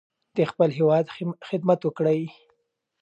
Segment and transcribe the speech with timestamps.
[0.35, 1.05] د خپل هیواد
[1.49, 2.21] خدمت وکړئ.